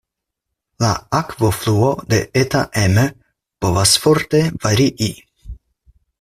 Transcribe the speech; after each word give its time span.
La 0.83 0.87
akvofluo 1.17 1.89
de 2.13 2.19
Eta 2.43 2.61
Emme 2.85 3.05
povas 3.67 3.93
forte 4.07 4.43
varii. 4.65 5.13